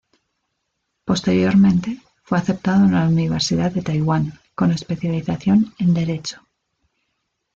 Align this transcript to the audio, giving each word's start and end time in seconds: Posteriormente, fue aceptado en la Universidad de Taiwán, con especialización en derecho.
Posteriormente, 1.05 1.99
fue 2.23 2.39
aceptado 2.39 2.85
en 2.85 2.93
la 2.93 3.07
Universidad 3.07 3.71
de 3.71 3.83
Taiwán, 3.83 4.33
con 4.55 4.71
especialización 4.71 5.75
en 5.77 5.93
derecho. 5.93 6.41